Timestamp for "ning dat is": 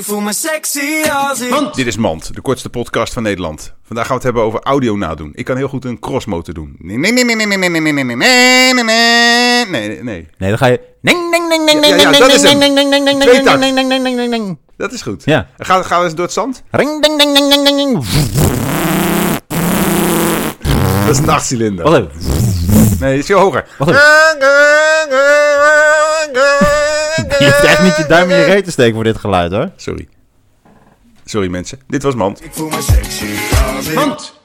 11.96-12.42, 14.30-15.02